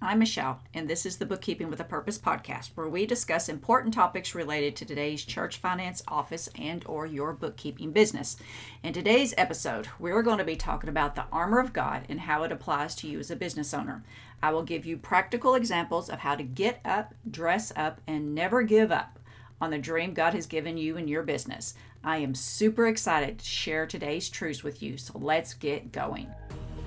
I'm 0.00 0.20
Michelle, 0.20 0.60
and 0.72 0.86
this 0.86 1.04
is 1.04 1.16
the 1.16 1.26
Bookkeeping 1.26 1.70
with 1.70 1.80
a 1.80 1.84
Purpose 1.84 2.20
podcast, 2.20 2.70
where 2.76 2.88
we 2.88 3.04
discuss 3.04 3.48
important 3.48 3.92
topics 3.92 4.32
related 4.32 4.76
to 4.76 4.84
today's 4.84 5.24
church 5.24 5.56
finance, 5.56 6.04
office, 6.06 6.48
and 6.56 6.84
or 6.86 7.04
your 7.04 7.32
bookkeeping 7.32 7.90
business. 7.90 8.36
In 8.84 8.92
today's 8.92 9.34
episode, 9.36 9.88
we're 9.98 10.22
going 10.22 10.38
to 10.38 10.44
be 10.44 10.54
talking 10.54 10.88
about 10.88 11.16
the 11.16 11.24
armor 11.32 11.58
of 11.58 11.72
God 11.72 12.04
and 12.08 12.20
how 12.20 12.44
it 12.44 12.52
applies 12.52 12.94
to 12.96 13.08
you 13.08 13.18
as 13.18 13.32
a 13.32 13.36
business 13.36 13.74
owner. 13.74 14.04
I 14.40 14.52
will 14.52 14.62
give 14.62 14.86
you 14.86 14.96
practical 14.98 15.56
examples 15.56 16.08
of 16.08 16.20
how 16.20 16.36
to 16.36 16.44
get 16.44 16.78
up, 16.84 17.12
dress 17.28 17.72
up, 17.74 18.00
and 18.06 18.36
never 18.36 18.62
give 18.62 18.92
up 18.92 19.18
on 19.60 19.70
the 19.70 19.78
dream 19.78 20.14
God 20.14 20.32
has 20.32 20.46
given 20.46 20.76
you 20.76 20.96
in 20.96 21.08
your 21.08 21.24
business. 21.24 21.74
I 22.04 22.18
am 22.18 22.36
super 22.36 22.86
excited 22.86 23.40
to 23.40 23.44
share 23.44 23.84
today's 23.84 24.28
truths 24.28 24.62
with 24.62 24.80
you, 24.80 24.96
so 24.96 25.18
let's 25.18 25.54
get 25.54 25.90
going. 25.90 26.28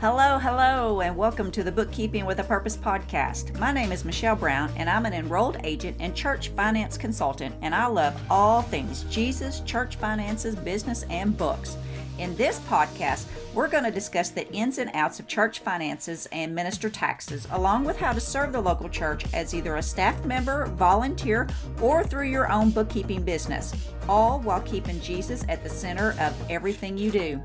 Hello, 0.01 0.39
hello, 0.39 1.01
and 1.01 1.15
welcome 1.15 1.51
to 1.51 1.63
the 1.63 1.71
Bookkeeping 1.71 2.25
with 2.25 2.39
a 2.39 2.43
Purpose 2.43 2.75
podcast. 2.75 3.55
My 3.59 3.71
name 3.71 3.91
is 3.91 4.03
Michelle 4.03 4.35
Brown, 4.35 4.73
and 4.75 4.89
I'm 4.89 5.05
an 5.05 5.13
enrolled 5.13 5.57
agent 5.63 5.95
and 5.99 6.15
church 6.15 6.49
finance 6.49 6.97
consultant, 6.97 7.53
and 7.61 7.75
I 7.75 7.85
love 7.85 8.19
all 8.27 8.63
things 8.63 9.03
Jesus, 9.11 9.59
church 9.59 9.97
finances, 9.97 10.55
business, 10.55 11.05
and 11.11 11.37
books. 11.37 11.77
In 12.17 12.35
this 12.35 12.57
podcast, 12.61 13.27
we're 13.53 13.67
going 13.67 13.83
to 13.83 13.91
discuss 13.91 14.31
the 14.31 14.51
ins 14.51 14.79
and 14.79 14.89
outs 14.95 15.19
of 15.19 15.27
church 15.27 15.59
finances 15.59 16.27
and 16.31 16.55
minister 16.55 16.89
taxes, 16.89 17.47
along 17.51 17.83
with 17.83 17.97
how 17.97 18.11
to 18.11 18.19
serve 18.19 18.53
the 18.53 18.59
local 18.59 18.89
church 18.89 19.23
as 19.35 19.53
either 19.53 19.75
a 19.75 19.83
staff 19.83 20.25
member, 20.25 20.65
volunteer, 20.65 21.47
or 21.79 22.03
through 22.03 22.27
your 22.27 22.51
own 22.51 22.71
bookkeeping 22.71 23.21
business, 23.21 23.71
all 24.09 24.39
while 24.39 24.61
keeping 24.61 24.99
Jesus 24.99 25.45
at 25.47 25.61
the 25.61 25.69
center 25.69 26.15
of 26.19 26.33
everything 26.49 26.97
you 26.97 27.11
do. 27.11 27.39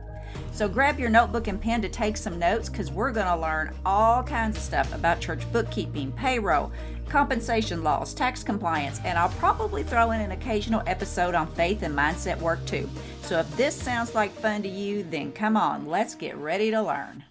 So 0.57 0.71
grab 0.71 0.99
your 0.99 1.11
notebook 1.11 1.49
and 1.49 1.61
pen 1.61 1.83
to 1.83 1.89
take 1.91 2.17
some 2.17 2.39
notes 2.39 2.71
because 2.71 2.91
we're 2.91 3.13
going 3.13 3.27
to 3.27 3.37
learn 3.37 3.75
all 3.85 4.23
kinds 4.23 4.57
of 4.57 4.63
stuff 4.63 4.95
about 4.95 5.21
church 5.21 5.43
bookkeeping, 5.53 6.13
payroll, 6.13 6.73
compensation 7.11 7.85
laws, 7.85 8.15
tax 8.15 8.43
compliance, 8.43 8.99
and 9.05 9.19
I'll 9.19 9.29
probably 9.29 9.83
throw 9.83 10.13
in 10.13 10.23
an 10.23 10.33
occasional 10.33 10.83
episode 10.87 11.35
on 11.35 11.47
faith 11.49 11.83
and 11.83 11.95
mindset 11.95 12.41
work 12.41 12.65
too. 12.65 12.89
So 13.21 13.39
if 13.39 13.57
this 13.59 13.75
sounds 13.75 14.15
like 14.15 14.33
fun 14.33 14.63
to 14.63 14.69
you, 14.71 15.03
then 15.03 15.31
come 15.31 15.59
on, 15.59 15.87
let's 15.89 16.15
get 16.15 16.39
ready 16.39 16.71
to 16.71 16.81
learn. 16.81 17.23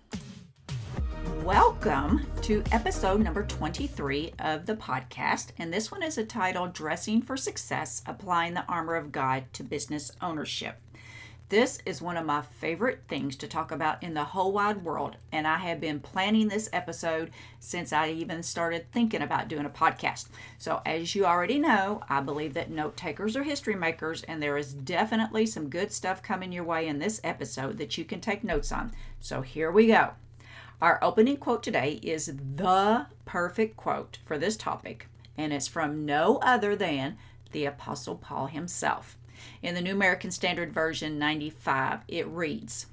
Welcome 1.44 2.28
to 2.44 2.64
episode 2.72 3.22
number 3.22 3.42
23 3.42 4.34
of 4.38 4.68
the 4.68 4.76
podcast, 4.76 5.48
and 5.58 5.73
this 5.73 5.92
one 5.92 6.03
is 6.03 6.20
entitled 6.20 6.73
Dressing 6.73 7.23
for 7.23 7.38
Success 7.38 8.03
Applying 8.06 8.53
the 8.53 8.66
Armor 8.68 8.94
of 8.94 9.12
God 9.12 9.46
to 9.53 9.64
Business 9.64 10.12
Ownership. 10.22 10.80
This 11.50 11.78
is 11.86 12.02
one 12.02 12.18
of 12.18 12.26
my 12.26 12.42
favorite 12.42 13.04
things 13.08 13.36
to 13.36 13.48
talk 13.48 13.72
about 13.72 14.02
in 14.02 14.16
the 14.16 14.24
whole 14.24 14.52
wide 14.52 14.84
world, 14.84 15.18
and 15.32 15.46
I 15.46 15.58
have 15.58 15.80
been 15.80 16.00
planning 16.00 16.48
this 16.48 16.68
episode 16.74 17.30
since 17.60 17.94
I 17.94 18.10
even 18.10 18.42
started 18.42 18.92
thinking 18.92 19.22
about 19.22 19.48
doing 19.48 19.66
a 19.68 19.70
podcast. 19.70 20.30
So, 20.58 20.82
as 20.88 21.14
you 21.14 21.24
already 21.24 21.60
know, 21.60 22.02
I 22.10 22.22
believe 22.22 22.56
that 22.56 22.72
note 22.72 22.98
takers 22.98 23.38
are 23.38 23.44
history 23.44 23.76
makers, 23.76 24.24
and 24.24 24.42
there 24.42 24.58
is 24.58 24.74
definitely 24.74 25.46
some 25.46 25.70
good 25.70 25.92
stuff 25.92 26.24
coming 26.24 26.52
your 26.52 26.64
way 26.64 26.88
in 26.88 26.98
this 26.98 27.22
episode 27.24 27.78
that 27.78 27.96
you 27.96 28.06
can 28.06 28.22
take 28.22 28.44
notes 28.44 28.72
on. 28.72 28.92
So, 29.20 29.42
here 29.42 29.72
we 29.72 29.86
go. 29.86 30.14
Our 30.82 30.98
opening 31.04 31.38
quote 31.38 31.62
today 31.62 32.00
is 32.02 32.26
the 32.26 33.06
perfect 33.26 33.78
quote 33.78 34.18
for 34.26 34.40
this 34.40 34.58
topic, 34.58 35.09
and 35.38 35.54
it's 35.54 35.68
from 35.68 36.08
no 36.08 36.38
other 36.38 36.76
than 36.76 37.18
the 37.52 37.66
Apostle 37.66 38.16
Paul 38.16 38.48
himself. 38.48 39.16
In 39.62 39.76
the 39.76 39.82
New 39.82 39.94
American 39.94 40.32
Standard 40.32 40.74
Version 40.74 41.18
95, 41.20 42.02
it 42.08 42.28
reads 42.28 42.88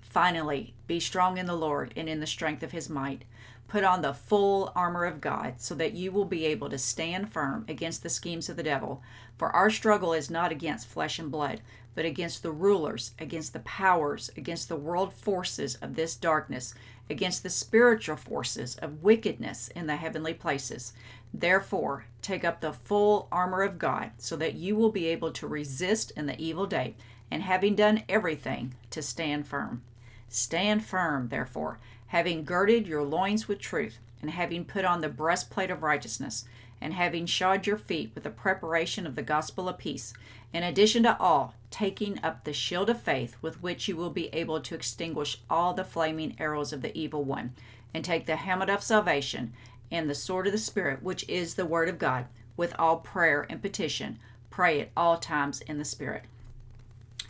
Finally, 0.00 0.72
be 0.86 0.98
strong 0.98 1.36
in 1.36 1.46
the 1.46 1.54
Lord 1.54 1.92
and 1.96 2.08
in 2.08 2.20
the 2.20 2.26
strength 2.26 2.62
of 2.62 2.72
his 2.72 2.88
might. 2.88 3.24
Put 3.68 3.84
on 3.84 4.00
the 4.00 4.14
full 4.14 4.72
armor 4.76 5.04
of 5.04 5.20
God 5.20 5.54
so 5.58 5.74
that 5.74 5.94
you 5.94 6.12
will 6.12 6.24
be 6.24 6.46
able 6.46 6.70
to 6.70 6.78
stand 6.78 7.30
firm 7.30 7.64
against 7.68 8.02
the 8.02 8.08
schemes 8.08 8.48
of 8.48 8.56
the 8.56 8.62
devil. 8.62 9.02
For 9.36 9.50
our 9.50 9.70
struggle 9.70 10.12
is 10.12 10.30
not 10.30 10.52
against 10.52 10.86
flesh 10.86 11.18
and 11.18 11.30
blood, 11.30 11.60
but 11.94 12.04
against 12.04 12.42
the 12.42 12.52
rulers, 12.52 13.12
against 13.18 13.52
the 13.52 13.60
powers, 13.60 14.30
against 14.36 14.68
the 14.68 14.76
world 14.76 15.12
forces 15.12 15.74
of 15.76 15.96
this 15.96 16.14
darkness, 16.14 16.74
against 17.08 17.42
the 17.42 17.50
spiritual 17.50 18.16
forces 18.16 18.76
of 18.76 19.02
wickedness 19.02 19.68
in 19.68 19.86
the 19.86 19.96
heavenly 19.96 20.34
places. 20.34 20.92
Therefore, 21.32 22.06
take 22.22 22.44
up 22.44 22.60
the 22.60 22.72
full 22.72 23.28
armor 23.30 23.62
of 23.62 23.78
God, 23.78 24.10
so 24.18 24.36
that 24.36 24.54
you 24.54 24.74
will 24.76 24.90
be 24.90 25.06
able 25.06 25.30
to 25.32 25.46
resist 25.46 26.12
in 26.16 26.26
the 26.26 26.40
evil 26.40 26.66
day, 26.66 26.94
and 27.30 27.42
having 27.42 27.74
done 27.74 28.02
everything, 28.08 28.74
to 28.90 29.02
stand 29.02 29.46
firm. 29.46 29.82
Stand 30.28 30.84
firm, 30.84 31.28
therefore, 31.28 31.78
having 32.08 32.44
girded 32.44 32.86
your 32.86 33.02
loins 33.02 33.48
with 33.48 33.58
truth, 33.58 33.98
and 34.22 34.30
having 34.30 34.64
put 34.64 34.84
on 34.84 35.00
the 35.00 35.08
breastplate 35.08 35.70
of 35.70 35.82
righteousness, 35.82 36.44
and 36.80 36.94
having 36.94 37.26
shod 37.26 37.66
your 37.66 37.78
feet 37.78 38.10
with 38.14 38.24
the 38.24 38.30
preparation 38.30 39.06
of 39.06 39.16
the 39.16 39.22
gospel 39.22 39.68
of 39.68 39.78
peace. 39.78 40.12
In 40.52 40.62
addition 40.62 41.02
to 41.02 41.18
all, 41.18 41.54
taking 41.70 42.20
up 42.22 42.44
the 42.44 42.52
shield 42.52 42.88
of 42.90 43.00
faith 43.00 43.36
with 43.42 43.62
which 43.62 43.88
you 43.88 43.96
will 43.96 44.10
be 44.10 44.28
able 44.34 44.60
to 44.60 44.74
extinguish 44.74 45.38
all 45.50 45.74
the 45.74 45.84
flaming 45.84 46.36
arrows 46.38 46.72
of 46.72 46.82
the 46.82 46.96
evil 46.96 47.24
one, 47.24 47.52
and 47.92 48.04
take 48.04 48.26
the 48.26 48.36
helmet 48.36 48.68
of 48.68 48.82
salvation 48.82 49.52
and 49.90 50.10
the 50.10 50.14
sword 50.14 50.46
of 50.46 50.52
the 50.52 50.58
Spirit, 50.58 51.02
which 51.02 51.28
is 51.28 51.54
the 51.54 51.66
Word 51.66 51.88
of 51.88 51.98
God, 51.98 52.26
with 52.56 52.74
all 52.78 52.98
prayer 52.98 53.46
and 53.48 53.62
petition. 53.62 54.18
Pray 54.50 54.80
at 54.80 54.90
all 54.96 55.18
times 55.18 55.60
in 55.62 55.78
the 55.78 55.84
Spirit. 55.84 56.24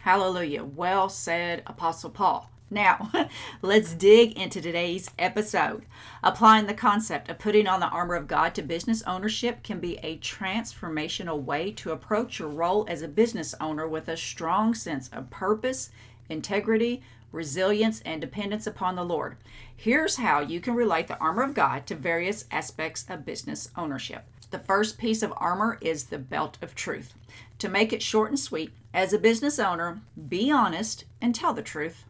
Hallelujah. 0.00 0.64
Well 0.64 1.08
said, 1.08 1.62
Apostle 1.66 2.10
Paul. 2.10 2.50
Now, 2.70 3.12
let's 3.62 3.94
dig 3.94 4.36
into 4.36 4.60
today's 4.60 5.10
episode. 5.18 5.86
Applying 6.22 6.66
the 6.66 6.74
concept 6.74 7.28
of 7.28 7.38
putting 7.38 7.68
on 7.68 7.78
the 7.78 7.88
armor 7.88 8.16
of 8.16 8.26
God 8.26 8.54
to 8.56 8.62
business 8.62 9.04
ownership 9.04 9.62
can 9.62 9.78
be 9.78 9.98
a 9.98 10.18
transformational 10.18 11.40
way 11.40 11.70
to 11.72 11.92
approach 11.92 12.40
your 12.40 12.48
role 12.48 12.84
as 12.88 13.02
a 13.02 13.08
business 13.08 13.54
owner 13.60 13.86
with 13.86 14.08
a 14.08 14.16
strong 14.16 14.74
sense 14.74 15.08
of 15.12 15.30
purpose, 15.30 15.90
integrity, 16.28 17.02
resilience, 17.30 18.00
and 18.04 18.20
dependence 18.20 18.66
upon 18.66 18.96
the 18.96 19.04
Lord. 19.04 19.36
Here's 19.76 20.16
how 20.16 20.40
you 20.40 20.60
can 20.60 20.74
relate 20.74 21.06
the 21.06 21.18
armor 21.18 21.44
of 21.44 21.54
God 21.54 21.86
to 21.86 21.94
various 21.94 22.46
aspects 22.50 23.04
of 23.08 23.24
business 23.24 23.68
ownership. 23.76 24.24
The 24.50 24.58
first 24.58 24.98
piece 24.98 25.22
of 25.22 25.32
armor 25.36 25.78
is 25.80 26.04
the 26.04 26.18
belt 26.18 26.58
of 26.62 26.74
truth. 26.74 27.14
To 27.58 27.68
make 27.68 27.92
it 27.92 28.02
short 28.02 28.30
and 28.30 28.38
sweet, 28.38 28.72
as 28.92 29.12
a 29.12 29.18
business 29.18 29.58
owner, 29.58 30.00
be 30.28 30.50
honest 30.50 31.04
and 31.20 31.34
tell 31.34 31.52
the 31.52 31.62
truth. 31.62 32.04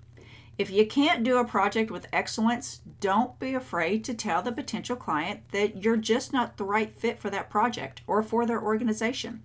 If 0.58 0.70
you 0.70 0.86
can't 0.86 1.22
do 1.22 1.36
a 1.36 1.44
project 1.44 1.90
with 1.90 2.08
excellence, 2.12 2.80
don't 3.00 3.38
be 3.38 3.52
afraid 3.52 4.04
to 4.04 4.14
tell 4.14 4.40
the 4.40 4.52
potential 4.52 4.96
client 4.96 5.40
that 5.52 5.82
you're 5.82 5.98
just 5.98 6.32
not 6.32 6.56
the 6.56 6.64
right 6.64 6.96
fit 6.96 7.20
for 7.20 7.28
that 7.28 7.50
project 7.50 8.00
or 8.06 8.22
for 8.22 8.46
their 8.46 8.62
organization. 8.62 9.42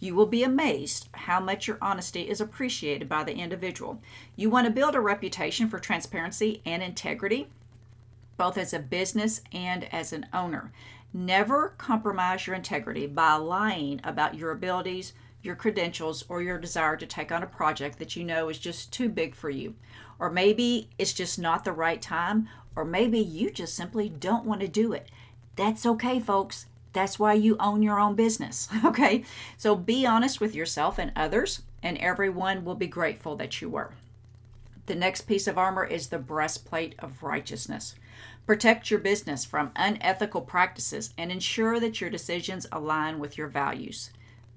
You 0.00 0.14
will 0.14 0.26
be 0.26 0.42
amazed 0.42 1.08
how 1.12 1.38
much 1.38 1.68
your 1.68 1.76
honesty 1.82 2.22
is 2.22 2.40
appreciated 2.40 3.08
by 3.08 3.24
the 3.24 3.36
individual. 3.36 4.00
You 4.36 4.48
want 4.48 4.66
to 4.66 4.72
build 4.72 4.94
a 4.94 5.00
reputation 5.00 5.68
for 5.68 5.78
transparency 5.78 6.62
and 6.64 6.82
integrity, 6.82 7.48
both 8.38 8.56
as 8.56 8.72
a 8.72 8.78
business 8.78 9.42
and 9.52 9.84
as 9.92 10.14
an 10.14 10.26
owner. 10.32 10.72
Never 11.12 11.74
compromise 11.78 12.46
your 12.46 12.56
integrity 12.56 13.06
by 13.06 13.34
lying 13.34 14.00
about 14.02 14.34
your 14.34 14.50
abilities, 14.50 15.12
your 15.44 15.54
credentials, 15.54 16.24
or 16.28 16.42
your 16.42 16.58
desire 16.58 16.96
to 16.96 17.06
take 17.06 17.30
on 17.30 17.42
a 17.42 17.46
project 17.46 17.98
that 17.98 18.16
you 18.16 18.24
know 18.24 18.48
is 18.48 18.58
just 18.58 18.92
too 18.92 19.08
big 19.08 19.34
for 19.34 19.50
you. 19.50 19.74
Or 20.18 20.30
maybe 20.30 20.88
it's 20.98 21.12
just 21.12 21.38
not 21.38 21.64
the 21.64 21.72
right 21.72 22.00
time, 22.00 22.48
or 22.74 22.84
maybe 22.84 23.18
you 23.18 23.50
just 23.50 23.74
simply 23.74 24.08
don't 24.08 24.46
want 24.46 24.60
to 24.62 24.68
do 24.68 24.92
it. 24.92 25.10
That's 25.56 25.86
okay, 25.86 26.18
folks. 26.18 26.66
That's 26.92 27.18
why 27.18 27.34
you 27.34 27.56
own 27.58 27.82
your 27.82 28.00
own 28.00 28.14
business. 28.14 28.68
Okay? 28.84 29.24
So 29.56 29.76
be 29.76 30.06
honest 30.06 30.40
with 30.40 30.54
yourself 30.54 30.98
and 30.98 31.12
others, 31.14 31.62
and 31.82 31.98
everyone 31.98 32.64
will 32.64 32.74
be 32.74 32.86
grateful 32.86 33.36
that 33.36 33.60
you 33.60 33.68
were. 33.68 33.92
The 34.86 34.94
next 34.94 35.22
piece 35.22 35.46
of 35.46 35.58
armor 35.58 35.84
is 35.84 36.08
the 36.08 36.18
breastplate 36.18 36.94
of 36.98 37.22
righteousness. 37.22 37.94
Protect 38.46 38.90
your 38.90 39.00
business 39.00 39.44
from 39.44 39.72
unethical 39.74 40.42
practices 40.42 41.14
and 41.16 41.32
ensure 41.32 41.80
that 41.80 42.00
your 42.00 42.10
decisions 42.10 42.66
align 42.70 43.18
with 43.18 43.38
your 43.38 43.48
values. 43.48 44.10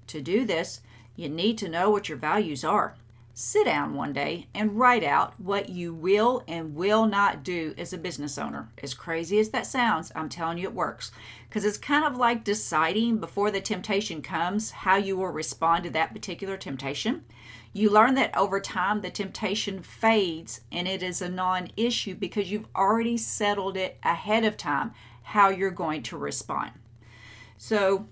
To 0.08 0.20
do 0.20 0.44
this, 0.44 0.80
you 1.16 1.28
need 1.28 1.58
to 1.58 1.68
know 1.68 1.90
what 1.90 2.08
your 2.08 2.18
values 2.18 2.64
are 2.64 2.96
sit 3.40 3.66
down 3.66 3.94
one 3.94 4.12
day 4.12 4.48
and 4.52 4.76
write 4.76 5.04
out 5.04 5.32
what 5.38 5.68
you 5.68 5.94
will 5.94 6.42
and 6.48 6.74
will 6.74 7.06
not 7.06 7.44
do 7.44 7.72
as 7.78 7.92
a 7.92 7.98
business 7.98 8.36
owner. 8.36 8.68
As 8.82 8.94
crazy 8.94 9.38
as 9.38 9.50
that 9.50 9.64
sounds, 9.64 10.10
I'm 10.16 10.28
telling 10.28 10.58
you 10.58 10.64
it 10.64 10.74
works. 10.74 11.12
Because 11.48 11.64
it's 11.64 11.78
kind 11.78 12.04
of 12.04 12.16
like 12.16 12.42
deciding 12.42 13.18
before 13.18 13.52
the 13.52 13.60
temptation 13.60 14.22
comes 14.22 14.72
how 14.72 14.96
you 14.96 15.16
will 15.16 15.28
respond 15.28 15.84
to 15.84 15.90
that 15.90 16.12
particular 16.12 16.56
temptation. 16.56 17.24
You 17.72 17.90
learn 17.90 18.16
that 18.16 18.36
over 18.36 18.58
time 18.58 19.02
the 19.02 19.10
temptation 19.10 19.82
fades 19.82 20.62
and 20.72 20.88
it 20.88 21.00
is 21.00 21.22
a 21.22 21.28
non 21.28 21.68
issue 21.76 22.16
because 22.16 22.50
you've 22.50 22.66
already 22.74 23.16
settled 23.16 23.76
it 23.76 23.98
ahead 24.02 24.44
of 24.44 24.56
time 24.56 24.90
how 25.22 25.48
you're 25.48 25.70
going 25.70 26.02
to 26.02 26.18
respond. 26.18 26.72
So 27.56 28.08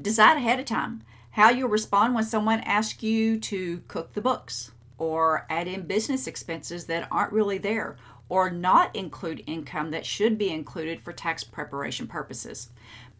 decide 0.00 0.38
ahead 0.38 0.58
of 0.58 0.64
time 0.64 1.02
how 1.38 1.50
you'll 1.50 1.68
respond 1.68 2.16
when 2.16 2.24
someone 2.24 2.58
asks 2.62 3.00
you 3.00 3.38
to 3.38 3.80
cook 3.86 4.12
the 4.12 4.20
books 4.20 4.72
or 4.98 5.46
add 5.48 5.68
in 5.68 5.82
business 5.82 6.26
expenses 6.26 6.86
that 6.86 7.06
aren't 7.12 7.32
really 7.32 7.58
there, 7.58 7.96
or 8.28 8.50
not 8.50 8.96
include 8.96 9.44
income 9.46 9.92
that 9.92 10.04
should 10.04 10.36
be 10.36 10.50
included 10.50 11.00
for 11.00 11.12
tax 11.12 11.44
preparation 11.44 12.08
purposes. 12.08 12.70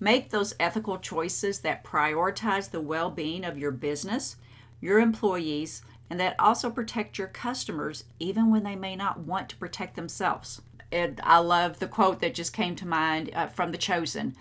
Make 0.01 0.31
those 0.31 0.57
ethical 0.59 0.99
choices 0.99 1.61
that 1.61 1.85
prioritize 1.85 2.69
the 2.69 2.81
well 2.81 3.09
being 3.09 3.45
of 3.45 3.57
your 3.57 3.71
business, 3.71 4.35
your 4.81 4.99
employees, 4.99 5.83
and 6.11 6.19
that 6.19 6.35
also 6.41 6.71
protect 6.71 7.19
your 7.19 7.29
customers 7.29 8.03
even 8.19 8.51
when 8.51 8.65
they 8.65 8.75
may 8.75 8.97
not 8.97 9.21
want 9.21 9.49
to 9.51 9.57
protect 9.57 9.95
themselves. 9.95 10.61
And 10.91 11.21
I 11.23 11.39
love 11.39 11.79
the 11.79 11.87
quote 11.87 12.19
that 12.19 12.35
just 12.35 12.53
came 12.53 12.75
to 12.75 12.89
mind 12.89 13.31
uh, 13.33 13.47
from 13.47 13.71
The 13.71 13.79
Chosen 13.79 14.35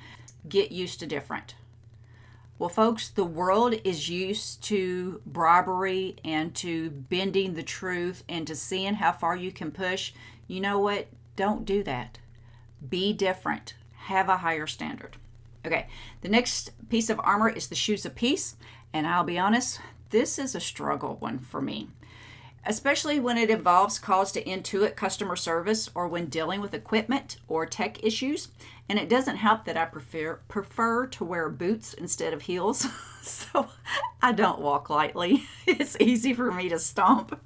get 0.49 0.71
used 0.71 0.99
to 1.01 1.05
different. 1.05 1.53
Well, 2.59 2.69
folks, 2.69 3.09
the 3.09 3.23
world 3.23 3.75
is 3.83 4.09
used 4.09 4.63
to 4.63 5.21
bribery 5.27 6.15
and 6.25 6.55
to 6.55 6.89
bending 6.89 7.53
the 7.53 7.61
truth 7.61 8.23
and 8.27 8.47
to 8.47 8.55
seeing 8.55 8.95
how 8.95 9.11
far 9.11 9.35
you 9.35 9.51
can 9.51 9.69
push. 9.71 10.11
You 10.47 10.59
know 10.61 10.79
what? 10.79 11.07
Don't 11.35 11.65
do 11.65 11.83
that. 11.83 12.17
Be 12.89 13.13
different. 13.13 13.75
Have 13.95 14.27
a 14.27 14.37
higher 14.37 14.65
standard. 14.65 15.17
Okay, 15.65 15.87
the 16.21 16.29
next 16.29 16.71
piece 16.89 17.11
of 17.11 17.19
armor 17.23 17.49
is 17.49 17.67
the 17.67 17.75
shoes 17.75 18.05
of 18.05 18.15
peace. 18.15 18.55
And 18.91 19.05
I'll 19.05 19.23
be 19.23 19.37
honest, 19.37 19.79
this 20.09 20.39
is 20.39 20.55
a 20.55 20.59
struggle 20.59 21.17
one 21.19 21.37
for 21.37 21.61
me, 21.61 21.89
especially 22.65 23.19
when 23.19 23.37
it 23.37 23.51
involves 23.51 23.99
calls 23.99 24.31
to 24.31 24.43
Intuit 24.43 24.95
customer 24.95 25.35
service 25.35 25.89
or 25.93 26.07
when 26.07 26.25
dealing 26.25 26.61
with 26.61 26.73
equipment 26.73 27.37
or 27.47 27.67
tech 27.67 28.03
issues. 28.03 28.47
And 28.89 28.97
it 28.97 29.09
doesn't 29.09 29.35
help 29.35 29.65
that 29.65 29.75
I 29.77 29.85
prefer 29.85 30.35
prefer 30.47 31.07
to 31.07 31.25
wear 31.25 31.49
boots 31.49 31.93
instead 31.93 32.33
of 32.33 32.43
heels, 32.43 32.87
so 33.21 33.67
I 34.21 34.31
don't 34.31 34.61
walk 34.61 34.89
lightly. 34.89 35.43
It's 35.67 35.97
easy 35.99 36.33
for 36.33 36.51
me 36.51 36.69
to 36.69 36.79
stomp. 36.79 37.39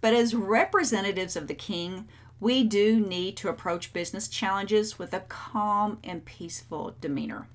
But 0.00 0.14
as 0.14 0.34
representatives 0.34 1.36
of 1.36 1.46
the 1.46 1.54
king, 1.54 2.08
we 2.40 2.64
do 2.64 2.98
need 2.98 3.36
to 3.36 3.48
approach 3.48 3.92
business 3.92 4.26
challenges 4.26 4.98
with 4.98 5.14
a 5.14 5.20
calm 5.20 5.98
and 6.02 6.24
peaceful 6.24 6.96
demeanor. 7.00 7.46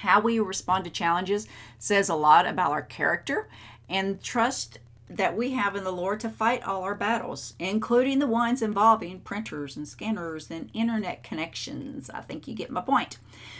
How 0.00 0.20
we 0.20 0.38
respond 0.38 0.84
to 0.84 0.90
challenges 0.90 1.48
says 1.78 2.10
a 2.10 2.14
lot 2.14 2.46
about 2.46 2.72
our 2.72 2.82
character 2.82 3.48
and 3.88 4.22
trust 4.22 4.78
that 5.08 5.36
we 5.36 5.50
have 5.50 5.76
in 5.76 5.84
the 5.84 5.92
Lord 5.92 6.18
to 6.20 6.30
fight 6.30 6.62
all 6.62 6.82
our 6.82 6.94
battles, 6.94 7.54
including 7.58 8.18
the 8.18 8.26
ones 8.26 8.62
involving 8.62 9.20
printers 9.20 9.76
and 9.76 9.86
scanners 9.86 10.50
and 10.50 10.70
internet 10.72 11.22
connections. 11.22 12.08
I 12.10 12.22
think 12.22 12.48
you 12.48 12.54
get 12.54 12.70
my 12.70 12.80
point. 12.80 13.18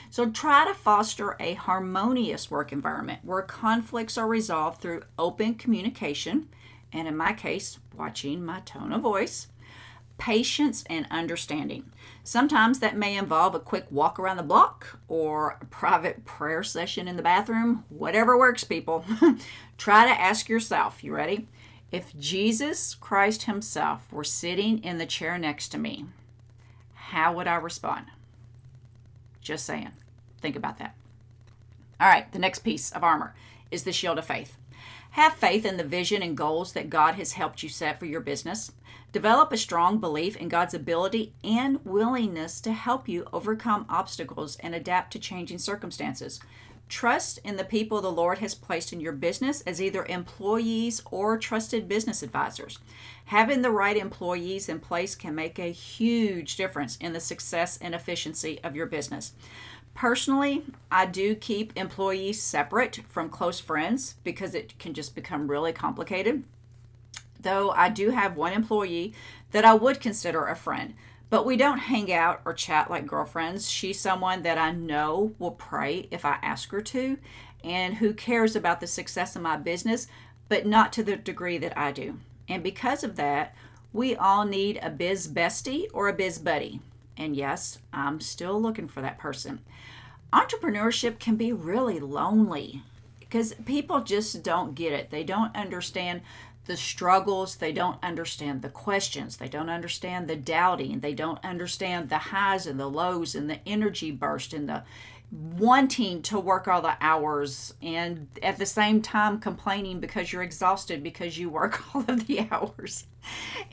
So 0.08 0.30
try 0.30 0.66
to 0.66 0.74
foster 0.74 1.36
a 1.38 1.54
harmonious 1.54 2.50
work 2.50 2.72
environment 2.72 3.20
where 3.22 3.42
conflicts 3.42 4.16
are 4.16 4.26
resolved 4.26 4.80
through 4.80 5.02
open 5.18 5.54
communication, 5.54 6.48
and 6.92 7.06
in 7.06 7.16
my 7.16 7.32
case, 7.32 7.78
watching 7.94 8.44
my 8.44 8.60
tone 8.60 8.92
of 8.92 9.02
voice 9.02 9.48
patience, 10.18 10.84
and 10.88 11.06
understanding. 11.10 11.90
Sometimes 12.22 12.78
that 12.78 12.96
may 12.96 13.16
involve 13.16 13.54
a 13.54 13.60
quick 13.60 13.86
walk 13.90 14.18
around 14.18 14.36
the 14.36 14.42
block 14.42 14.98
or 15.08 15.58
a 15.60 15.64
private 15.66 16.24
prayer 16.24 16.62
session 16.62 17.08
in 17.08 17.16
the 17.16 17.22
bathroom, 17.22 17.84
whatever 17.88 18.38
works, 18.38 18.64
people. 18.64 19.04
Try 19.78 20.06
to 20.06 20.20
ask 20.20 20.48
yourself, 20.48 21.02
you 21.04 21.14
ready? 21.14 21.48
If 21.90 22.16
Jesus 22.18 22.94
Christ 22.94 23.44
Himself 23.44 24.12
were 24.12 24.24
sitting 24.24 24.82
in 24.82 24.98
the 24.98 25.06
chair 25.06 25.38
next 25.38 25.68
to 25.68 25.78
me, 25.78 26.06
how 26.94 27.34
would 27.34 27.46
I 27.46 27.56
respond? 27.56 28.06
Just 29.40 29.66
saying. 29.66 29.92
Think 30.40 30.56
about 30.56 30.78
that. 30.78 30.94
All 32.00 32.08
right, 32.08 32.30
the 32.32 32.38
next 32.38 32.60
piece 32.60 32.90
of 32.90 33.04
armor 33.04 33.34
is 33.70 33.84
the 33.84 33.92
shield 33.92 34.18
of 34.18 34.26
faith. 34.26 34.56
Have 35.10 35.34
faith 35.34 35.64
in 35.64 35.76
the 35.76 35.84
vision 35.84 36.22
and 36.22 36.36
goals 36.36 36.72
that 36.72 36.90
God 36.90 37.14
has 37.14 37.34
helped 37.34 37.62
you 37.62 37.68
set 37.68 38.00
for 38.00 38.06
your 38.06 38.20
business. 38.20 38.72
Develop 39.12 39.52
a 39.52 39.56
strong 39.56 39.98
belief 39.98 40.36
in 40.36 40.48
God's 40.48 40.74
ability 40.74 41.32
and 41.44 41.84
willingness 41.84 42.60
to 42.62 42.72
help 42.72 43.08
you 43.08 43.26
overcome 43.32 43.86
obstacles 43.88 44.56
and 44.56 44.74
adapt 44.74 45.12
to 45.12 45.20
changing 45.20 45.58
circumstances. 45.58 46.40
Trust 46.88 47.38
in 47.44 47.56
the 47.56 47.64
people 47.64 48.00
the 48.00 48.12
Lord 48.12 48.38
has 48.38 48.54
placed 48.54 48.92
in 48.92 49.00
your 49.00 49.12
business 49.12 49.62
as 49.62 49.80
either 49.80 50.04
employees 50.06 51.00
or 51.10 51.38
trusted 51.38 51.88
business 51.88 52.22
advisors. 52.22 52.78
Having 53.26 53.62
the 53.62 53.70
right 53.70 53.96
employees 53.96 54.68
in 54.68 54.80
place 54.80 55.14
can 55.14 55.34
make 55.34 55.58
a 55.58 55.72
huge 55.72 56.56
difference 56.56 56.96
in 56.98 57.12
the 57.12 57.20
success 57.20 57.78
and 57.80 57.94
efficiency 57.94 58.60
of 58.62 58.76
your 58.76 58.86
business. 58.86 59.32
Personally, 59.94 60.64
I 60.90 61.06
do 61.06 61.34
keep 61.34 61.72
employees 61.76 62.42
separate 62.42 63.00
from 63.08 63.28
close 63.28 63.60
friends 63.60 64.16
because 64.24 64.54
it 64.54 64.78
can 64.78 64.92
just 64.92 65.14
become 65.14 65.48
really 65.48 65.72
complicated. 65.72 66.42
Though 67.40 67.70
I 67.70 67.90
do 67.90 68.10
have 68.10 68.36
one 68.36 68.52
employee 68.52 69.14
that 69.52 69.64
I 69.64 69.74
would 69.74 70.00
consider 70.00 70.46
a 70.46 70.56
friend, 70.56 70.94
but 71.30 71.46
we 71.46 71.56
don't 71.56 71.78
hang 71.78 72.12
out 72.12 72.40
or 72.44 72.52
chat 72.54 72.90
like 72.90 73.06
girlfriends. 73.06 73.70
She's 73.70 74.00
someone 74.00 74.42
that 74.42 74.58
I 74.58 74.72
know 74.72 75.34
will 75.38 75.52
pray 75.52 76.08
if 76.10 76.24
I 76.24 76.38
ask 76.42 76.70
her 76.70 76.80
to 76.80 77.18
and 77.62 77.94
who 77.94 78.12
cares 78.12 78.56
about 78.56 78.80
the 78.80 78.86
success 78.86 79.36
of 79.36 79.42
my 79.42 79.56
business, 79.56 80.06
but 80.48 80.66
not 80.66 80.92
to 80.94 81.02
the 81.02 81.16
degree 81.16 81.58
that 81.58 81.76
I 81.78 81.92
do. 81.92 82.18
And 82.48 82.62
because 82.62 83.04
of 83.04 83.16
that, 83.16 83.54
we 83.92 84.16
all 84.16 84.44
need 84.44 84.78
a 84.82 84.90
biz 84.90 85.28
bestie 85.28 85.86
or 85.92 86.08
a 86.08 86.12
biz 86.12 86.38
buddy. 86.38 86.80
And 87.16 87.36
yes, 87.36 87.78
I'm 87.92 88.20
still 88.20 88.60
looking 88.60 88.88
for 88.88 89.00
that 89.02 89.18
person. 89.18 89.60
Entrepreneurship 90.34 91.20
can 91.20 91.36
be 91.36 91.52
really 91.52 92.00
lonely 92.00 92.82
because 93.20 93.54
people 93.64 94.00
just 94.00 94.42
don't 94.42 94.74
get 94.74 94.92
it. 94.92 95.10
They 95.10 95.22
don't 95.22 95.54
understand 95.54 96.22
the 96.66 96.76
struggles, 96.76 97.56
they 97.56 97.72
don't 97.72 98.02
understand 98.02 98.62
the 98.62 98.68
questions, 98.68 99.36
they 99.36 99.46
don't 99.48 99.70
understand 99.70 100.26
the 100.26 100.34
doubting, 100.34 101.00
they 101.00 101.14
don't 101.14 101.44
understand 101.44 102.08
the 102.08 102.18
highs 102.18 102.66
and 102.66 102.80
the 102.80 102.90
lows 102.90 103.36
and 103.36 103.48
the 103.48 103.60
energy 103.64 104.10
burst 104.10 104.52
and 104.52 104.68
the 104.68 104.82
wanting 105.34 106.22
to 106.22 106.38
work 106.38 106.68
all 106.68 106.80
the 106.80 106.96
hours 107.00 107.74
and 107.82 108.28
at 108.40 108.56
the 108.56 108.66
same 108.66 109.02
time 109.02 109.40
complaining 109.40 109.98
because 109.98 110.32
you're 110.32 110.42
exhausted 110.42 111.02
because 111.02 111.36
you 111.36 111.50
work 111.50 111.82
all 111.94 112.04
of 112.06 112.26
the 112.26 112.46
hours. 112.50 113.06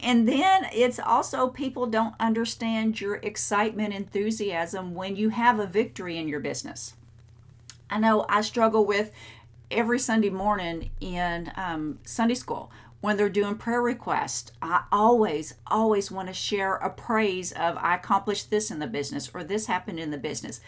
And 0.01 0.27
then 0.27 0.67
it's 0.73 0.99
also 0.99 1.49
people 1.49 1.85
don't 1.85 2.15
understand 2.19 2.99
your 2.99 3.15
excitement, 3.17 3.93
enthusiasm 3.93 4.95
when 4.95 5.15
you 5.15 5.29
have 5.29 5.59
a 5.59 5.67
victory 5.67 6.17
in 6.17 6.27
your 6.27 6.39
business. 6.39 6.95
I 7.89 7.99
know 7.99 8.25
I 8.27 8.41
struggle 8.41 8.85
with 8.85 9.11
every 9.69 9.99
Sunday 9.99 10.29
morning 10.29 10.89
in 10.99 11.51
um, 11.55 11.99
Sunday 12.05 12.35
school 12.35 12.71
when 13.01 13.17
they're 13.17 13.29
doing 13.29 13.55
prayer 13.55 13.81
requests. 13.81 14.51
I 14.61 14.83
always, 14.91 15.55
always 15.67 16.09
want 16.09 16.27
to 16.29 16.33
share 16.33 16.75
a 16.75 16.89
praise 16.89 17.51
of 17.51 17.77
I 17.77 17.95
accomplished 17.95 18.49
this 18.49 18.71
in 18.71 18.79
the 18.79 18.87
business 18.87 19.29
or 19.33 19.43
this 19.43 19.67
happened 19.67 19.99
in 19.99 20.11
the 20.11 20.17
business 20.17 20.61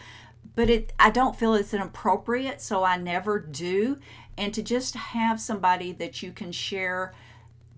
but 0.54 0.70
it 0.70 0.92
I 0.98 1.10
don't 1.10 1.36
feel 1.36 1.54
it's 1.54 1.74
inappropriate, 1.74 2.60
so 2.60 2.84
I 2.84 2.96
never 2.96 3.38
do. 3.38 3.98
And 4.36 4.52
to 4.54 4.62
just 4.62 4.94
have 4.94 5.40
somebody 5.40 5.92
that 5.92 6.22
you 6.22 6.32
can 6.32 6.52
share 6.52 7.14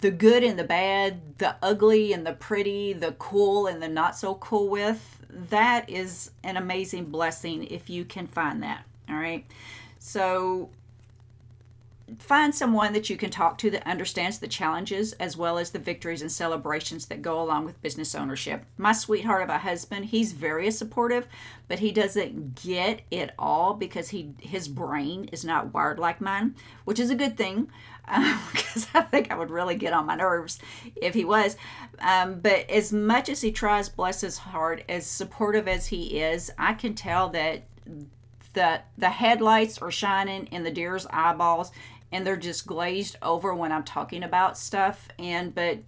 the 0.00 0.10
good 0.10 0.42
and 0.42 0.58
the 0.58 0.64
bad, 0.64 1.38
the 1.38 1.56
ugly 1.62 2.12
and 2.12 2.26
the 2.26 2.32
pretty, 2.32 2.92
the 2.92 3.12
cool 3.12 3.66
and 3.66 3.82
the 3.82 3.88
not 3.88 4.16
so 4.16 4.34
cool 4.36 4.68
with, 4.68 5.24
that 5.50 5.88
is 5.88 6.30
an 6.44 6.56
amazing 6.56 7.06
blessing 7.06 7.64
if 7.64 7.90
you 7.90 8.04
can 8.04 8.26
find 8.26 8.62
that. 8.62 8.84
All 9.08 9.16
right. 9.16 9.44
So 9.98 10.70
find 12.18 12.54
someone 12.54 12.92
that 12.92 13.10
you 13.10 13.16
can 13.16 13.30
talk 13.30 13.58
to 13.58 13.70
that 13.70 13.86
understands 13.86 14.38
the 14.38 14.46
challenges 14.46 15.12
as 15.14 15.36
well 15.36 15.58
as 15.58 15.70
the 15.70 15.78
victories 15.78 16.22
and 16.22 16.30
celebrations 16.30 17.06
that 17.06 17.20
go 17.20 17.40
along 17.40 17.64
with 17.64 17.82
business 17.82 18.14
ownership. 18.14 18.64
My 18.78 18.92
sweetheart 18.92 19.42
of 19.42 19.48
a 19.48 19.58
husband, 19.58 20.06
he's 20.06 20.32
very 20.32 20.70
supportive, 20.70 21.26
but 21.66 21.80
he 21.80 21.90
doesn't 21.90 22.62
get 22.62 23.02
it 23.10 23.32
all 23.38 23.74
because 23.74 24.10
he 24.10 24.34
his 24.40 24.68
brain 24.68 25.28
is 25.32 25.44
not 25.44 25.74
wired 25.74 25.98
like 25.98 26.20
mine, 26.20 26.54
which 26.84 27.00
is 27.00 27.10
a 27.10 27.16
good 27.16 27.36
thing 27.36 27.68
because 28.52 28.86
um, 28.94 29.02
I 29.02 29.02
think 29.02 29.30
I 29.30 29.36
would 29.36 29.50
really 29.50 29.74
get 29.74 29.92
on 29.92 30.06
my 30.06 30.14
nerves 30.14 30.60
if 30.94 31.14
he 31.14 31.24
was. 31.24 31.56
Um, 31.98 32.40
but 32.40 32.70
as 32.70 32.92
much 32.92 33.28
as 33.28 33.40
he 33.40 33.50
tries, 33.50 33.88
bless 33.88 34.20
his 34.20 34.38
heart, 34.38 34.84
as 34.88 35.06
supportive 35.06 35.66
as 35.66 35.88
he 35.88 36.20
is, 36.20 36.52
I 36.56 36.74
can 36.74 36.94
tell 36.94 37.28
that 37.30 37.64
the 38.52 38.80
the 38.96 39.10
headlights 39.10 39.78
are 39.78 39.90
shining 39.90 40.46
in 40.46 40.64
the 40.64 40.70
deer's 40.70 41.06
eyeballs 41.10 41.70
and 42.12 42.26
they're 42.26 42.36
just 42.36 42.66
glazed 42.66 43.16
over 43.22 43.54
when 43.54 43.72
I'm 43.72 43.84
talking 43.84 44.22
about 44.22 44.58
stuff. 44.58 45.08
And, 45.18 45.54
but, 45.54 45.80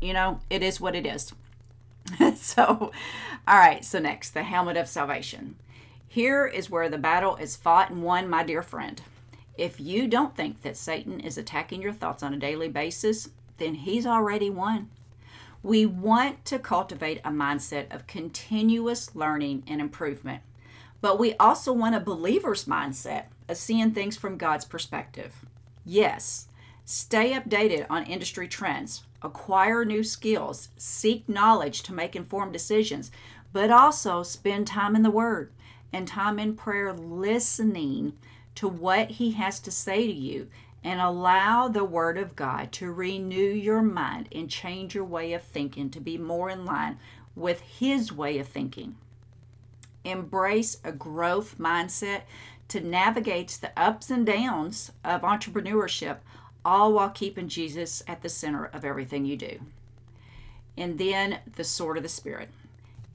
you 0.00 0.12
know, 0.12 0.40
it 0.48 0.62
is 0.62 0.80
what 0.80 0.94
it 0.94 1.06
is. 1.06 1.32
so, 2.36 2.92
all 3.46 3.58
right, 3.58 3.84
so 3.84 3.98
next, 3.98 4.30
the 4.30 4.42
helmet 4.42 4.76
of 4.76 4.88
salvation. 4.88 5.56
Here 6.08 6.46
is 6.46 6.70
where 6.70 6.88
the 6.88 6.98
battle 6.98 7.36
is 7.36 7.56
fought 7.56 7.90
and 7.90 8.02
won, 8.02 8.28
my 8.28 8.42
dear 8.42 8.62
friend. 8.62 9.00
If 9.56 9.78
you 9.80 10.08
don't 10.08 10.34
think 10.34 10.62
that 10.62 10.76
Satan 10.76 11.20
is 11.20 11.36
attacking 11.36 11.82
your 11.82 11.92
thoughts 11.92 12.22
on 12.22 12.34
a 12.34 12.38
daily 12.38 12.68
basis, 12.68 13.30
then 13.58 13.74
he's 13.74 14.06
already 14.06 14.50
won. 14.50 14.90
We 15.62 15.84
want 15.84 16.44
to 16.46 16.58
cultivate 16.58 17.20
a 17.22 17.30
mindset 17.30 17.94
of 17.94 18.06
continuous 18.06 19.14
learning 19.14 19.64
and 19.66 19.80
improvement, 19.80 20.42
but 21.02 21.18
we 21.18 21.34
also 21.34 21.72
want 21.72 21.94
a 21.94 22.00
believer's 22.00 22.64
mindset 22.64 23.26
of 23.48 23.58
seeing 23.58 23.92
things 23.92 24.16
from 24.16 24.38
God's 24.38 24.64
perspective. 24.64 25.44
Yes, 25.84 26.48
Stay 26.92 27.34
updated 27.34 27.86
on 27.88 28.02
industry 28.02 28.48
trends, 28.48 29.04
acquire 29.22 29.84
new 29.84 30.02
skills, 30.02 30.70
seek 30.76 31.28
knowledge 31.28 31.84
to 31.84 31.94
make 31.94 32.16
informed 32.16 32.52
decisions, 32.52 33.12
but 33.52 33.70
also 33.70 34.24
spend 34.24 34.66
time 34.66 34.96
in 34.96 35.04
the 35.04 35.08
Word 35.08 35.52
and 35.92 36.08
time 36.08 36.40
in 36.40 36.56
prayer 36.56 36.92
listening 36.92 38.14
to 38.56 38.66
what 38.66 39.12
He 39.12 39.30
has 39.30 39.60
to 39.60 39.70
say 39.70 40.08
to 40.08 40.12
you 40.12 40.48
and 40.82 41.00
allow 41.00 41.68
the 41.68 41.84
Word 41.84 42.18
of 42.18 42.34
God 42.34 42.72
to 42.72 42.90
renew 42.90 43.52
your 43.52 43.82
mind 43.82 44.28
and 44.32 44.50
change 44.50 44.92
your 44.92 45.04
way 45.04 45.32
of 45.32 45.44
thinking 45.44 45.90
to 45.90 46.00
be 46.00 46.18
more 46.18 46.50
in 46.50 46.64
line 46.64 46.98
with 47.36 47.60
His 47.60 48.12
way 48.12 48.40
of 48.40 48.48
thinking. 48.48 48.96
Embrace 50.02 50.78
a 50.82 50.90
growth 50.90 51.56
mindset 51.56 52.22
to 52.70 52.80
navigate 52.80 53.58
the 53.60 53.72
ups 53.76 54.10
and 54.10 54.24
downs 54.24 54.90
of 55.04 55.22
entrepreneurship, 55.22 56.18
all 56.64 56.92
while 56.92 57.10
keeping 57.10 57.48
Jesus 57.48 58.02
at 58.06 58.22
the 58.22 58.28
center 58.28 58.64
of 58.64 58.84
everything 58.84 59.24
you 59.24 59.36
do. 59.36 59.60
And 60.76 60.98
then 60.98 61.38
the 61.56 61.64
sword 61.64 61.96
of 61.96 62.02
the 62.02 62.08
Spirit. 62.08 62.48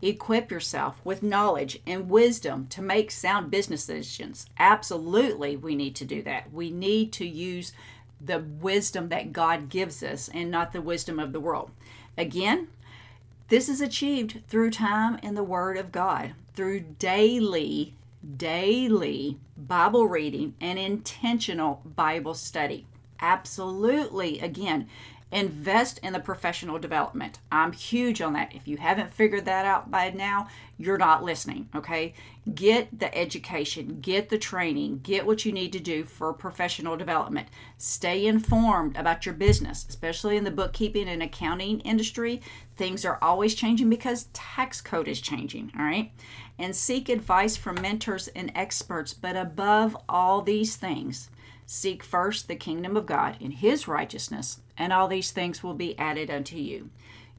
Equip 0.01 0.51
yourself 0.51 0.99
with 1.03 1.23
knowledge 1.23 1.79
and 1.87 2.09
wisdom 2.09 2.67
to 2.67 2.81
make 2.81 3.09
sound 3.09 3.49
business 3.49 3.85
decisions. 3.85 4.45
Absolutely, 4.59 5.55
we 5.55 5.73
need 5.73 5.95
to 5.95 6.05
do 6.05 6.21
that. 6.23 6.51
We 6.51 6.69
need 6.69 7.11
to 7.13 7.25
use 7.25 7.71
the 8.19 8.39
wisdom 8.39 9.09
that 9.09 9.33
God 9.33 9.69
gives 9.69 10.03
us 10.03 10.29
and 10.33 10.51
not 10.51 10.73
the 10.73 10.81
wisdom 10.81 11.19
of 11.19 11.31
the 11.31 11.39
world. 11.39 11.71
Again, 12.17 12.67
this 13.47 13.69
is 13.69 13.79
achieved 13.79 14.41
through 14.47 14.71
time 14.71 15.17
in 15.23 15.35
the 15.35 15.43
Word 15.43 15.77
of 15.77 15.91
God, 15.91 16.33
through 16.53 16.81
daily, 16.99 17.93
daily 18.37 19.39
Bible 19.57 20.07
reading 20.07 20.55
and 20.59 20.79
intentional 20.79 21.81
Bible 21.85 22.33
study. 22.33 22.87
Absolutely, 23.19 24.39
again, 24.39 24.87
invest 25.35 25.99
in 25.99 26.13
the 26.13 26.19
professional 26.19 26.79
development. 26.79 27.39
I'm 27.51 27.73
huge 27.73 28.21
on 28.21 28.31
that. 28.33 28.55
If 28.55 28.69
you 28.69 28.77
haven't 28.77 29.13
figured 29.13 29.43
that 29.45 29.65
out 29.65 29.91
by 29.91 30.09
now, 30.11 30.47
you're 30.77 30.97
not 30.97 31.25
listening, 31.25 31.67
okay? 31.75 32.13
Get 32.53 32.99
the 32.99 33.15
education, 33.15 33.99
get 34.01 34.29
the 34.29 34.37
training, 34.37 35.01
get 35.03 35.25
what 35.25 35.43
you 35.43 35.51
need 35.51 35.73
to 35.73 35.79
do 35.79 36.05
for 36.05 36.31
professional 36.31 36.95
development. 36.95 37.49
Stay 37.77 38.25
informed 38.25 38.95
about 38.95 39.25
your 39.25 39.35
business, 39.35 39.85
especially 39.89 40.37
in 40.37 40.45
the 40.45 40.51
bookkeeping 40.51 41.09
and 41.09 41.21
accounting 41.21 41.81
industry. 41.81 42.41
Things 42.77 43.03
are 43.03 43.19
always 43.21 43.55
changing 43.55 43.89
because 43.89 44.29
tax 44.31 44.79
code 44.79 45.09
is 45.09 45.19
changing, 45.19 45.71
all 45.77 45.83
right? 45.83 46.13
And 46.57 46.73
seek 46.73 47.09
advice 47.09 47.57
from 47.57 47.81
mentors 47.81 48.29
and 48.29 48.53
experts, 48.55 49.13
but 49.13 49.35
above 49.35 49.97
all 50.07 50.41
these 50.41 50.77
things, 50.77 51.29
Seek 51.65 52.03
first 52.03 52.47
the 52.47 52.55
kingdom 52.55 52.95
of 52.95 53.05
God 53.05 53.37
and 53.41 53.53
his 53.53 53.87
righteousness, 53.87 54.59
and 54.77 54.93
all 54.93 55.07
these 55.07 55.31
things 55.31 55.63
will 55.63 55.73
be 55.73 55.97
added 55.97 56.29
unto 56.29 56.57
you. 56.57 56.89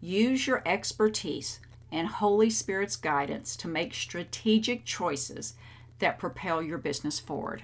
Use 0.00 0.46
your 0.46 0.62
expertise 0.66 1.60
and 1.92 2.08
Holy 2.08 2.50
Spirit's 2.50 2.96
guidance 2.96 3.56
to 3.56 3.68
make 3.68 3.94
strategic 3.94 4.84
choices 4.84 5.54
that 6.00 6.18
propel 6.18 6.62
your 6.62 6.78
business 6.78 7.20
forward. 7.20 7.62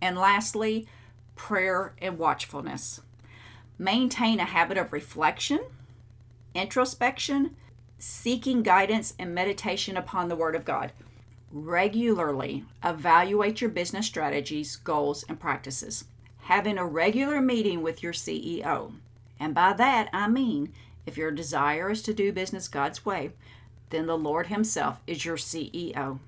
And 0.00 0.18
lastly, 0.18 0.86
prayer 1.36 1.94
and 2.02 2.18
watchfulness. 2.18 3.00
Maintain 3.78 4.40
a 4.40 4.44
habit 4.44 4.76
of 4.76 4.92
reflection, 4.92 5.60
introspection, 6.54 7.56
seeking 7.98 8.62
guidance, 8.62 9.14
and 9.18 9.34
meditation 9.34 9.96
upon 9.96 10.28
the 10.28 10.36
Word 10.36 10.54
of 10.54 10.64
God. 10.64 10.92
Regularly 11.56 12.64
evaluate 12.82 13.60
your 13.60 13.70
business 13.70 14.06
strategies, 14.06 14.74
goals, 14.74 15.24
and 15.28 15.38
practices. 15.38 16.06
Having 16.40 16.78
a 16.78 16.84
regular 16.84 17.40
meeting 17.40 17.80
with 17.80 18.02
your 18.02 18.12
CEO. 18.12 18.94
And 19.38 19.54
by 19.54 19.72
that, 19.74 20.10
I 20.12 20.26
mean 20.26 20.72
if 21.06 21.16
your 21.16 21.30
desire 21.30 21.92
is 21.92 22.02
to 22.02 22.12
do 22.12 22.32
business 22.32 22.66
God's 22.66 23.06
way, 23.06 23.30
then 23.90 24.06
the 24.06 24.18
Lord 24.18 24.48
Himself 24.48 24.98
is 25.06 25.24
your 25.24 25.36
CEO. 25.36 26.18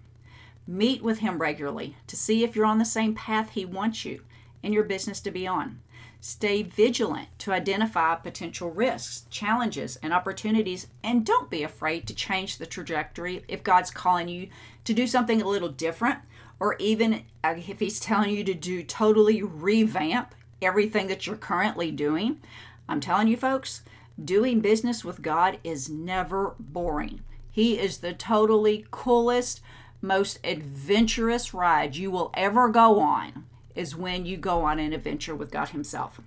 Meet 0.64 1.02
with 1.02 1.18
Him 1.18 1.38
regularly 1.38 1.96
to 2.06 2.14
see 2.14 2.44
if 2.44 2.54
you're 2.54 2.64
on 2.64 2.78
the 2.78 2.84
same 2.84 3.12
path 3.12 3.50
He 3.50 3.64
wants 3.64 4.04
you 4.04 4.22
and 4.62 4.72
your 4.72 4.84
business 4.84 5.20
to 5.22 5.32
be 5.32 5.44
on. 5.44 5.80
Stay 6.20 6.62
vigilant 6.62 7.28
to 7.38 7.52
identify 7.52 8.14
potential 8.16 8.70
risks, 8.70 9.26
challenges, 9.30 9.96
and 10.02 10.12
opportunities, 10.12 10.88
and 11.04 11.24
don't 11.24 11.50
be 11.50 11.62
afraid 11.62 12.06
to 12.06 12.14
change 12.14 12.58
the 12.58 12.66
trajectory 12.66 13.44
if 13.48 13.62
God's 13.62 13.90
calling 13.90 14.28
you 14.28 14.48
to 14.84 14.94
do 14.94 15.06
something 15.06 15.40
a 15.40 15.48
little 15.48 15.68
different, 15.68 16.18
or 16.58 16.76
even 16.78 17.22
uh, 17.44 17.54
if 17.56 17.78
He's 17.80 18.00
telling 18.00 18.30
you 18.30 18.42
to 18.44 18.54
do 18.54 18.82
totally 18.82 19.42
revamp 19.42 20.34
everything 20.60 21.06
that 21.08 21.26
you're 21.26 21.36
currently 21.36 21.90
doing. 21.90 22.40
I'm 22.88 23.00
telling 23.00 23.28
you, 23.28 23.36
folks, 23.36 23.82
doing 24.22 24.60
business 24.60 25.04
with 25.04 25.22
God 25.22 25.58
is 25.62 25.88
never 25.88 26.54
boring. 26.58 27.22
He 27.50 27.78
is 27.78 27.98
the 27.98 28.12
totally 28.12 28.86
coolest, 28.90 29.60
most 30.00 30.38
adventurous 30.44 31.54
ride 31.54 31.96
you 31.96 32.10
will 32.10 32.30
ever 32.34 32.68
go 32.68 33.00
on 33.00 33.44
is 33.76 33.94
when 33.94 34.26
you 34.26 34.36
go 34.36 34.62
on 34.64 34.78
an 34.78 34.92
adventure 34.92 35.34
with 35.34 35.50
God 35.50 35.68
Himself. 35.68 36.20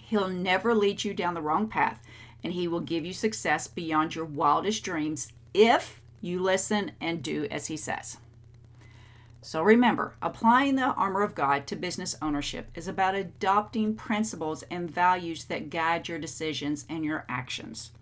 He'll 0.00 0.28
never 0.28 0.74
lead 0.74 1.04
you 1.04 1.12
down 1.12 1.34
the 1.34 1.42
wrong 1.42 1.68
path, 1.68 2.00
and 2.42 2.52
He 2.52 2.66
will 2.66 2.80
give 2.80 3.04
you 3.04 3.12
success 3.12 3.66
beyond 3.66 4.14
your 4.14 4.24
wildest 4.24 4.82
dreams 4.84 5.32
if 5.52 6.00
you 6.20 6.40
listen 6.40 6.92
and 7.00 7.22
do 7.22 7.46
as 7.50 7.66
He 7.66 7.76
says. 7.76 8.18
So 9.40 9.62
remember, 9.62 10.14
applying 10.20 10.74
the 10.74 10.82
armor 10.82 11.22
of 11.22 11.34
God 11.34 11.66
to 11.68 11.76
business 11.76 12.16
ownership 12.20 12.70
is 12.74 12.88
about 12.88 13.14
adopting 13.14 13.94
principles 13.94 14.64
and 14.70 14.90
values 14.90 15.44
that 15.44 15.70
guide 15.70 16.08
your 16.08 16.18
decisions 16.18 16.84
and 16.88 17.04
your 17.04 17.24
actions. 17.28 17.92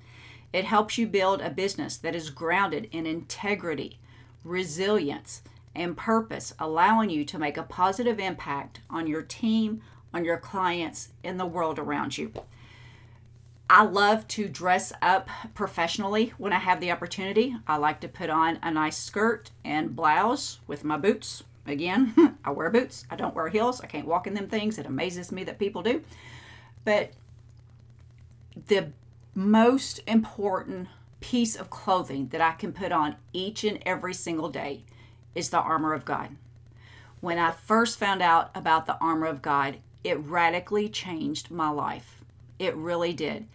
It 0.52 0.64
helps 0.64 0.96
you 0.96 1.06
build 1.06 1.42
a 1.42 1.50
business 1.50 1.96
that 1.98 2.14
is 2.14 2.30
grounded 2.30 2.88
in 2.90 3.04
integrity, 3.04 3.98
resilience, 4.44 5.42
and 5.76 5.96
purpose, 5.96 6.54
allowing 6.58 7.10
you 7.10 7.24
to 7.26 7.38
make 7.38 7.56
a 7.56 7.62
positive 7.62 8.18
impact 8.18 8.80
on 8.90 9.06
your 9.06 9.22
team, 9.22 9.82
on 10.12 10.24
your 10.24 10.38
clients, 10.38 11.10
in 11.22 11.36
the 11.36 11.46
world 11.46 11.78
around 11.78 12.16
you. 12.18 12.32
I 13.68 13.82
love 13.82 14.26
to 14.28 14.48
dress 14.48 14.92
up 15.02 15.28
professionally 15.54 16.32
when 16.38 16.52
I 16.52 16.58
have 16.58 16.80
the 16.80 16.92
opportunity. 16.92 17.56
I 17.66 17.76
like 17.76 18.00
to 18.00 18.08
put 18.08 18.30
on 18.30 18.58
a 18.62 18.70
nice 18.70 18.96
skirt 18.96 19.50
and 19.64 19.94
blouse 19.94 20.60
with 20.66 20.84
my 20.84 20.96
boots. 20.96 21.42
Again, 21.66 22.38
I 22.44 22.50
wear 22.50 22.70
boots. 22.70 23.04
I 23.10 23.16
don't 23.16 23.34
wear 23.34 23.48
heels. 23.48 23.80
I 23.80 23.86
can't 23.86 24.06
walk 24.06 24.26
in 24.26 24.34
them 24.34 24.48
things. 24.48 24.78
It 24.78 24.86
amazes 24.86 25.32
me 25.32 25.44
that 25.44 25.58
people 25.58 25.82
do. 25.82 26.02
But 26.84 27.12
the 28.68 28.92
most 29.34 30.00
important 30.06 30.88
piece 31.20 31.56
of 31.56 31.68
clothing 31.68 32.28
that 32.28 32.40
I 32.40 32.52
can 32.52 32.72
put 32.72 32.92
on 32.92 33.16
each 33.32 33.64
and 33.64 33.80
every 33.84 34.14
single 34.14 34.48
day 34.48 34.84
is 35.36 35.50
the 35.50 35.60
armor 35.60 35.92
of 35.92 36.04
God. 36.04 36.30
When 37.20 37.38
I 37.38 37.52
first 37.52 37.98
found 37.98 38.22
out 38.22 38.50
about 38.54 38.86
the 38.86 38.96
armor 38.98 39.26
of 39.26 39.42
God, 39.42 39.76
it 40.02 40.18
radically 40.18 40.88
changed 40.88 41.50
my 41.50 41.68
life. 41.68 42.24
It 42.58 42.74
really 42.74 43.12
did. 43.12 43.46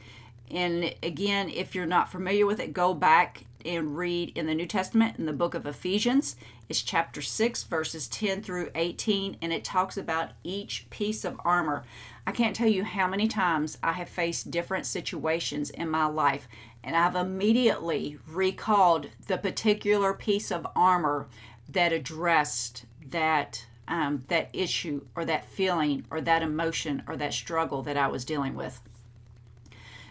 And 0.50 0.94
again, 1.02 1.50
if 1.50 1.74
you're 1.74 1.86
not 1.86 2.12
familiar 2.12 2.46
with 2.46 2.60
it, 2.60 2.74
go 2.74 2.94
back 2.94 3.46
and 3.66 3.98
read 3.98 4.32
in 4.36 4.48
the 4.48 4.56
New 4.56 4.66
Testament 4.66 5.18
in 5.18 5.26
the 5.26 5.34
book 5.34 5.54
of 5.54 5.66
Ephesians. 5.66 6.36
It's 6.68 6.82
chapter 6.82 7.22
6, 7.22 7.64
verses 7.64 8.08
10 8.08 8.44
through 8.44 8.70
18, 8.76 9.38
and 9.42 9.54
it 9.54 9.64
talks 9.64 9.98
about 9.98 10.32
each 10.44 10.90
piece 10.90 11.26
of 11.26 11.40
armor. 11.44 11.84
I 12.26 12.32
can't 12.32 12.56
tell 12.56 12.68
you 12.68 12.84
how 12.84 13.08
many 13.08 13.28
times 13.28 13.78
I 13.84 13.94
have 13.94 14.10
faced 14.10 14.52
different 14.52 14.86
situations 14.86 15.70
in 15.70 15.90
my 15.90 16.06
life, 16.06 16.48
and 16.84 16.96
I've 16.96 17.16
immediately 17.16 18.18
recalled 18.28 19.08
the 19.28 19.38
particular 19.38 20.14
piece 20.14 20.52
of 20.52 20.68
armor 20.76 21.28
that 21.72 21.94
addressed 21.94 22.86
that 23.10 23.66
um, 23.88 24.24
that 24.30 24.50
issue 24.54 25.02
or 25.16 25.26
that 25.26 25.46
feeling 25.46 26.06
or 26.10 26.22
that 26.22 26.42
emotion 26.42 27.04
or 27.08 27.18
that 27.18 27.34
struggle 27.34 27.82
that 27.82 27.98
I 27.98 28.08
was 28.08 28.24
dealing 28.24 28.56
with. 28.56 28.80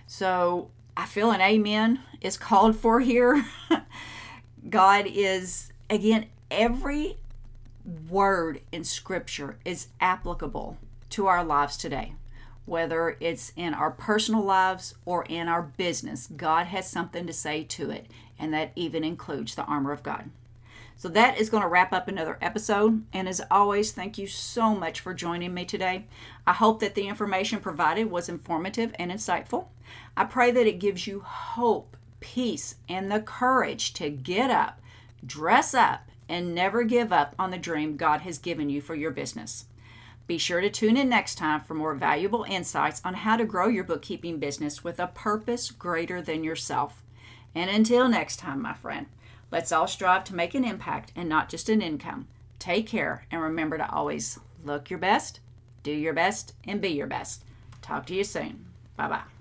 So 0.07 0.71
I 0.97 1.07
feel 1.07 1.31
an 1.31 1.40
amen 1.40 2.00
is 2.21 2.37
called 2.37 2.76
for 2.76 3.00
here. 3.00 3.47
God 4.69 5.07
is, 5.07 5.73
again, 5.88 6.26
every 6.50 7.17
word 8.09 8.61
in 8.71 8.85
Scripture 8.85 9.57
is 9.64 9.88
applicable 10.00 10.76
to 11.11 11.26
our 11.26 11.43
lives 11.43 11.76
today. 11.76 12.14
Whether 12.67 13.17
it's 13.21 13.52
in 13.57 13.73
our 13.73 13.90
personal 13.90 14.43
lives 14.43 14.95
or 15.07 15.25
in 15.25 15.49
our 15.49 15.62
business, 15.62 16.29
God 16.37 16.67
has 16.67 16.88
something 16.88 17.26
to 17.26 17.33
say 17.33 17.64
to 17.64 17.90
it, 17.90 18.07
and 18.38 18.52
that 18.52 18.73
even 18.76 19.02
includes 19.02 19.55
the 19.55 19.64
armor 19.64 19.93
of 19.93 20.02
God. 20.02 20.31
So 21.00 21.09
that 21.09 21.38
is 21.38 21.49
going 21.49 21.62
to 21.62 21.69
wrap 21.69 21.95
up 21.95 22.09
another 22.09 22.37
episode. 22.42 23.07
And 23.14 23.26
as 23.26 23.40
always, 23.50 23.90
thank 23.90 24.19
you 24.19 24.26
so 24.26 24.75
much 24.75 25.00
for 25.00 25.14
joining 25.14 25.54
me 25.54 25.64
today. 25.64 26.04
I 26.47 26.52
hope 26.52 26.80
that 26.80 26.95
the 26.95 27.09
information 27.09 27.59
provided 27.61 28.11
was 28.11 28.28
informative 28.28 28.92
and 28.99 29.11
insightful. 29.11 29.69
I 30.14 30.25
pray 30.25 30.50
that 30.50 30.66
it 30.66 30.78
gives 30.78 31.07
you 31.07 31.21
hope, 31.21 31.97
peace, 32.21 32.75
and 32.87 33.11
the 33.11 33.21
courage 33.21 33.95
to 33.95 34.11
get 34.11 34.50
up, 34.50 34.78
dress 35.25 35.73
up, 35.73 36.02
and 36.28 36.54
never 36.54 36.83
give 36.85 37.14
up 37.14 37.35
on 37.38 37.50
the 37.50 37.57
dream 37.57 37.97
God 37.97 38.21
has 38.21 38.37
given 38.37 38.69
you 38.69 38.83
for 38.83 38.95
your 38.95 39.11
business. 39.11 39.64
Be 40.26 40.37
sure 40.37 40.61
to 40.61 40.69
tune 40.69 40.99
in 40.99 41.09
next 41.09 41.37
time 41.37 41.62
for 41.62 41.73
more 41.73 41.95
valuable 41.95 42.45
insights 42.47 43.00
on 43.07 43.14
how 43.14 43.38
to 43.38 43.47
grow 43.47 43.69
your 43.69 43.85
bookkeeping 43.85 44.38
business 44.38 44.85
with 44.85 45.00
a 45.00 45.07
purpose 45.07 45.71
greater 45.71 46.21
than 46.21 46.45
yourself. 46.45 47.02
And 47.54 47.71
until 47.71 48.07
next 48.07 48.37
time, 48.37 48.61
my 48.61 48.75
friend, 48.75 49.07
let's 49.50 49.73
all 49.73 49.87
strive 49.87 50.25
to 50.25 50.35
make 50.35 50.54
an 50.54 50.64
impact 50.64 51.12
and 51.16 51.28
not 51.28 51.49
just 51.49 51.69
an 51.69 51.83
income. 51.83 52.28
Take 52.59 52.87
care 52.87 53.26
and 53.30 53.40
remember 53.40 53.78
to 53.78 53.90
always 53.90 54.38
look 54.64 54.90
your 54.90 54.99
best, 54.99 55.40
do 55.83 55.92
your 55.92 56.12
best, 56.12 56.54
and 56.64 56.80
be 56.80 56.88
your 56.88 57.07
best. 57.07 57.45
Talk 57.83 58.07
to 58.07 58.14
you 58.14 58.25
soon. 58.25 58.66
Bye 58.97 59.09
bye. 59.09 59.39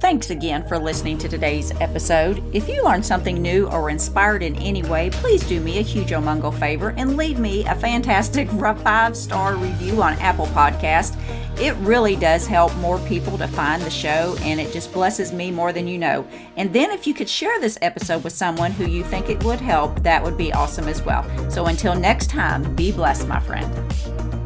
Thanks 0.00 0.30
again 0.30 0.66
for 0.68 0.78
listening 0.78 1.18
to 1.18 1.28
today's 1.28 1.72
episode. 1.80 2.40
If 2.54 2.68
you 2.68 2.84
learned 2.84 3.04
something 3.04 3.42
new 3.42 3.68
or 3.68 3.90
inspired 3.90 4.44
in 4.44 4.54
any 4.56 4.84
way, 4.84 5.10
please 5.10 5.42
do 5.42 5.60
me 5.60 5.78
a 5.78 5.82
huge 5.82 6.10
omungo 6.10 6.56
favor 6.56 6.94
and 6.96 7.16
leave 7.16 7.40
me 7.40 7.66
a 7.66 7.74
fantastic 7.74 8.48
five 8.82 9.16
star 9.16 9.56
review 9.56 10.00
on 10.00 10.12
Apple 10.14 10.46
Podcast. 10.46 11.18
It 11.60 11.74
really 11.78 12.14
does 12.14 12.46
help 12.46 12.74
more 12.76 13.00
people 13.00 13.36
to 13.38 13.48
find 13.48 13.82
the 13.82 13.90
show 13.90 14.36
and 14.42 14.60
it 14.60 14.72
just 14.72 14.92
blesses 14.92 15.32
me 15.32 15.50
more 15.50 15.72
than 15.72 15.88
you 15.88 15.98
know. 15.98 16.24
And 16.56 16.72
then 16.72 16.92
if 16.92 17.04
you 17.04 17.12
could 17.12 17.28
share 17.28 17.60
this 17.60 17.76
episode 17.82 18.22
with 18.22 18.32
someone 18.32 18.70
who 18.70 18.86
you 18.86 19.02
think 19.02 19.28
it 19.28 19.42
would 19.42 19.60
help, 19.60 20.04
that 20.04 20.22
would 20.22 20.38
be 20.38 20.52
awesome 20.52 20.86
as 20.86 21.02
well. 21.02 21.24
So 21.50 21.66
until 21.66 21.96
next 21.96 22.30
time, 22.30 22.72
be 22.76 22.92
blessed, 22.92 23.26
my 23.26 23.40
friend. 23.40 24.37